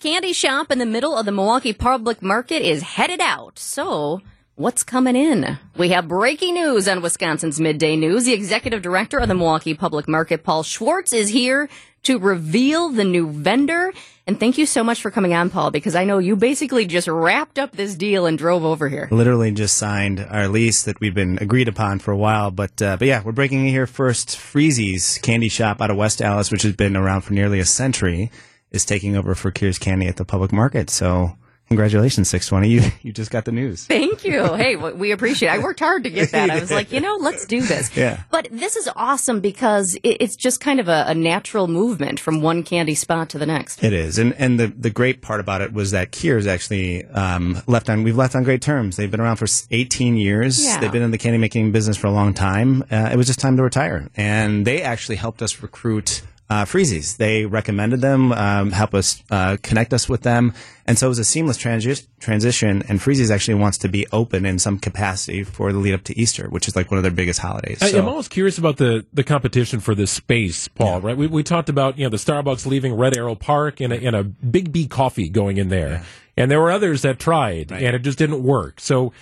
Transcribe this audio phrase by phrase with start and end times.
[0.00, 3.58] candy shop in the middle of the Milwaukee Public Market is headed out.
[3.58, 4.22] So,
[4.54, 5.58] what's coming in?
[5.76, 8.24] We have breaking news on Wisconsin's Midday News.
[8.24, 11.68] The executive director of the Milwaukee Public Market, Paul Schwartz, is here
[12.04, 13.92] to reveal the new vendor.
[14.26, 17.06] And thank you so much for coming on, Paul, because I know you basically just
[17.06, 19.06] wrapped up this deal and drove over here.
[19.10, 22.50] Literally just signed our lease that we've been agreed upon for a while.
[22.50, 24.38] But uh, but yeah, we're breaking in here first.
[24.38, 28.30] Freese's Candy Shoppe out of West Allis, which has been around for nearly a century,
[28.70, 30.90] is taking over for Kehr's Candy at the public market.
[30.90, 31.36] So
[31.70, 32.68] Congratulations, 620.
[32.68, 33.86] You, you just got the news.
[33.86, 34.54] Thank you.
[34.54, 35.52] Hey, we appreciate it.
[35.52, 36.50] I worked hard to get that.
[36.50, 37.90] I was like, you know, let's do this.
[38.00, 38.22] Yeah.
[38.30, 42.62] But this is awesome because it's just kind of a, a natural movement from one
[42.62, 43.82] candy spot to the next.
[43.84, 44.16] It is.
[44.16, 48.04] And, and the, the great part about it was that Kehr's actually, um, left on,
[48.04, 48.96] we've left on great terms.
[48.96, 50.64] They've been around for 18 years.
[50.64, 50.80] Yeah.
[50.80, 52.82] They've been in the candy making business for a long time.
[52.90, 54.08] Uh, it was just time to retire.
[54.16, 57.16] And they actually helped us recruit uh, Freese's.
[57.16, 60.52] They recommended them, um, help us uh, connect us with them,
[60.84, 62.82] and so it was a seamless transi- transition.
[62.88, 66.18] And Freese's actually wants to be open in some capacity for the lead up to
[66.18, 67.78] Easter, which is like one of their biggest holidays.
[67.80, 71.00] I, So- am almost curious about the, the competition for this space, Paul.
[71.00, 71.16] Right?
[71.16, 74.16] We, we talked about you know the Starbucks leaving Red Arrow Park and a, and
[74.16, 76.02] a Bigby Coffee going in there,
[76.36, 78.80] and there were others that tried and it just didn't work.
[78.80, 79.12] So.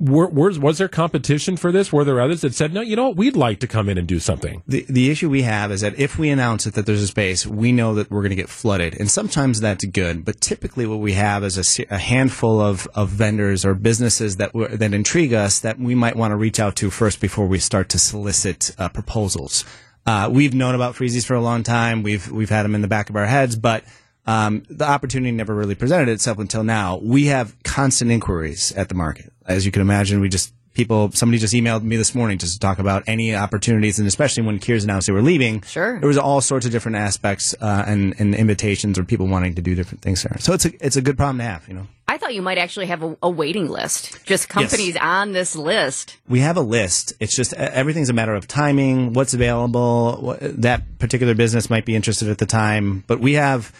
[0.00, 1.92] Were, was, was there competition for this?
[1.92, 4.06] Were there others that said, no, you know what, we'd like to come in and
[4.06, 4.62] do something?
[4.68, 7.44] The, the issue we have is that if we announce it that there's a space,
[7.46, 8.94] we know that we're going to get flooded.
[8.94, 13.08] And sometimes that's good, but typically what we have is a, a handful of, of
[13.08, 16.90] vendors or businesses that, that intrigue us that we might want to reach out to
[16.90, 19.64] first before we start to solicit uh, proposals.
[20.06, 22.04] Uh, we've known about Freese's for a long time.
[22.04, 23.82] We've, we've had them in the back of our heads, but
[24.28, 27.00] um, the opportunity never really presented itself until now.
[27.02, 29.32] We have constant inquiries at the market.
[29.48, 31.10] As you can imagine, we just people.
[31.12, 34.58] Somebody just emailed me this morning just to talk about any opportunities, and especially when
[34.58, 35.60] Kehr's announced they were leaving.
[35.62, 35.98] Sure.
[35.98, 39.62] there was all sorts of different aspects uh, and, and invitations or people wanting to
[39.62, 40.36] do different things there.
[40.38, 41.66] So it's a it's a good problem to have.
[41.68, 45.32] You know, I thought you might actually have a, a waiting list, just companies on
[45.32, 46.16] this list.
[46.28, 47.12] we have a list.
[47.20, 50.18] It's just everything's a matter of timing, what's available.
[50.20, 53.72] What, that particular business might be interested at the time, but we have.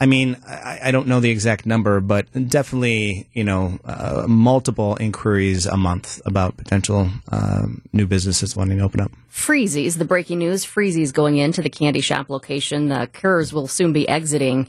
[0.00, 4.96] I mean, I, I don't know the exact number, but definitely, you know, uh, multiple
[5.00, 9.12] inquiries a month about potential um, new businesses wanting to open up.
[9.28, 12.88] Freese's, the breaking news, Freese's going into the candy shop location.
[12.88, 14.66] The Kehr's will soon be exiting.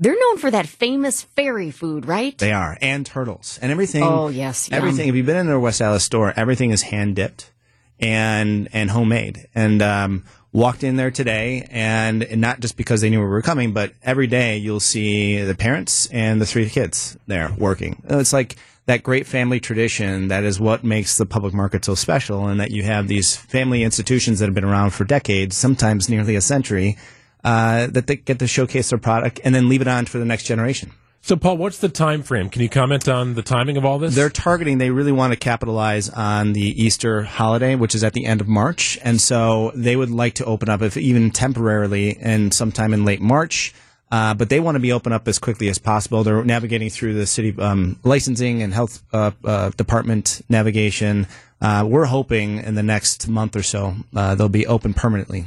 [0.00, 2.36] They're known for that famous fairy food, right?
[2.36, 4.02] They are, and turtles, and everything.
[4.02, 4.78] Oh, yes, yum.
[4.78, 5.08] everything.
[5.08, 7.52] If you've been in their West Allis store, everything is hand dipped
[8.00, 9.46] and and homemade.
[9.54, 13.72] And um, walked in there today, and not just because they knew we were coming,
[13.72, 18.00] but every day you'll see the parents and the three kids there working.
[18.08, 18.56] It's like
[18.86, 22.70] that great family tradition that is what makes the public market so special, and that
[22.70, 26.96] you have these family institutions that have been around for decades, sometimes nearly a century.
[27.42, 30.24] Uh, that they get to showcase their product and then leave it on for the
[30.24, 30.90] next generation.
[31.26, 32.50] So, Paul, what's the time frame?
[32.50, 34.14] Can you comment on the timing of all this?
[34.14, 38.26] They're targeting, they really want to capitalize on the Easter holiday, which is at the
[38.26, 38.98] end of March.
[39.02, 43.22] And so they would like to open up, if even temporarily, and sometime in late
[43.22, 43.72] March.
[44.12, 46.24] Uh, but they want to be open up as quickly as possible.
[46.24, 51.26] They're navigating through the city um, licensing and health uh, uh, department navigation.
[51.58, 55.46] Uh, we're hoping in the next month or so uh, they'll be open permanently.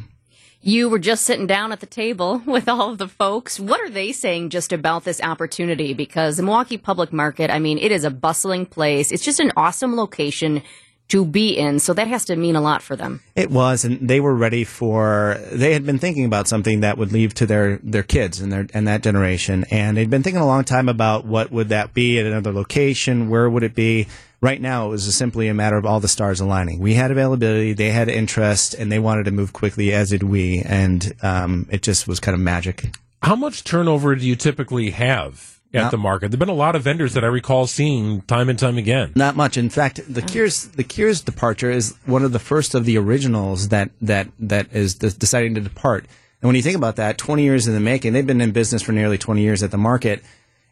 [0.61, 3.59] You were just sitting down at the table with all of the folks.
[3.59, 5.93] What are they saying just about this opportunity?
[5.93, 9.11] Because the Milwaukee Public Market, I mean, it is a bustling place.
[9.11, 10.63] It's just an awesome location
[11.09, 11.79] to be in.
[11.79, 13.21] So that has to mean a lot for them.
[13.35, 15.37] It was, and they were ready for.
[15.51, 18.67] They had been thinking about something that would leave to their their kids and their
[18.73, 22.19] and that generation, and they'd been thinking a long time about what would that be
[22.19, 24.07] at another location, where would it be.
[24.39, 26.79] Right now, it was simply a matter of all the stars aligning.
[26.79, 30.61] We had availability, they had interest, and they wanted to move quickly, as did we,
[30.61, 32.91] and um, it just was kind of magic.
[33.23, 36.31] How much turnover do you typically have at Not- the market?
[36.31, 39.11] There've been a lot of vendors that I recall seeing time and time again.
[39.15, 39.57] Not much.
[39.57, 43.69] In fact, the Kehr's the Kehr's departure is one of the first of the originals
[43.69, 46.05] that that that is de- deciding to depart.
[46.41, 48.83] And when you think about that, 20 years in the making, they've been in business
[48.83, 50.23] for nearly 20 years at the market,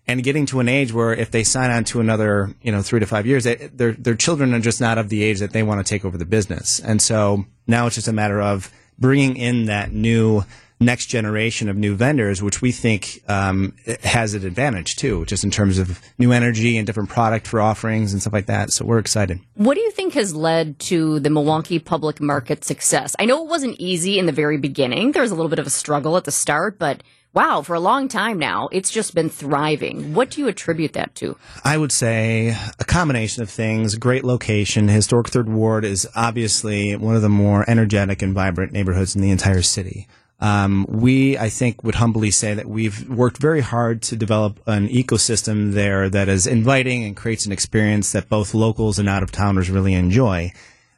[0.07, 2.99] and getting to an age where if they sign on to another, you know, three
[2.99, 5.63] to five years, they, their their children are just not of the age that they
[5.63, 6.79] want to take over the business.
[6.79, 10.43] And so now it's just a matter of bringing in that new
[10.79, 13.73] next generation of new vendors, which we think um,
[14.03, 18.11] has an advantage too, just in terms of new energy and different product for offerings
[18.11, 18.71] and stuff like that.
[18.71, 19.39] So we're excited.
[19.55, 23.15] What do you think has led to the Milwaukee public market success?
[23.19, 25.11] I know it wasn't easy in the very beginning.
[25.13, 27.79] There was a little bit of a struggle at the start, but wow, for a
[27.79, 30.13] long time now, it's just been thriving.
[30.13, 31.37] What do you attribute that to?
[31.63, 33.95] I would say a combination of things.
[33.95, 34.87] Great location.
[34.87, 39.31] Historic Third Ward is obviously one of the more energetic and vibrant neighborhoods in the
[39.31, 40.07] entire city.
[40.39, 44.89] Um, we, I think, would humbly say that we've worked very hard to develop an
[44.89, 49.31] ecosystem there that is inviting and creates an experience that both locals and out of
[49.31, 50.51] towners really enjoy.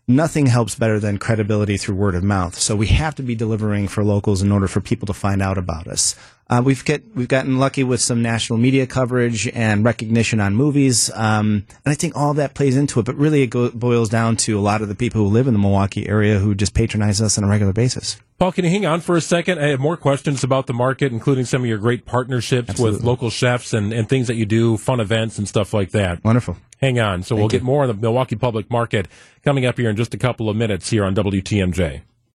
[0.07, 2.57] Nothing helps better than credibility through word of mouth.
[2.57, 5.57] So we have to be delivering for locals in order for people to find out
[5.57, 6.15] about us.
[6.49, 11.11] Uh, we've get we've gotten lucky with some national media coverage and recognition on movies,
[11.13, 13.05] um, and I think all that plays into it.
[13.05, 15.53] But really, it go, boils down to a lot of the people who live in
[15.53, 18.17] the Milwaukee area who just patronize us on a regular basis.
[18.39, 19.59] Paul, can you hang on for a second?
[19.59, 22.97] I have more questions about the market, including some of your great partnerships Absolutely.
[22.97, 26.23] with local chefs and, and things that you do, fun events and stuff like that.
[26.23, 26.55] Wonderful.
[26.79, 27.23] Hang on.
[27.23, 27.59] So Thank we'll you.
[27.59, 29.07] get more on the Milwaukee public market
[29.43, 32.01] coming up here in just a couple of minutes here on WTMJ.